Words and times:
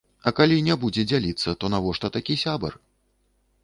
А 0.29 0.31
калі 0.39 0.57
не 0.67 0.77
будзе 0.85 1.05
дзяліцца, 1.11 1.49
то 1.59 1.65
навошта 1.77 2.07
такі 2.19 2.41
сябар? 2.49 2.73